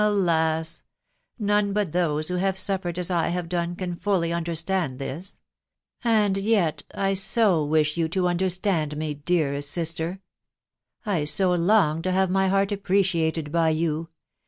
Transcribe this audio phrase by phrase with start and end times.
[0.03, 0.63] Ake J
[1.37, 5.41] none tat these who hare suffered as I have done can ftfly understand this..
[5.73, 6.03] *.
[6.03, 10.19] And yet 2 so rnneh wish yen to tmdetstand me, deadest sister!....
[11.05, 14.09] I so long to hate my heart appreciated by you